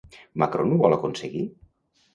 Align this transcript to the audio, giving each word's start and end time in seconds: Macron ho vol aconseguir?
Macron 0.43 0.73
ho 0.73 0.79
vol 0.87 0.97
aconseguir? 0.99 1.47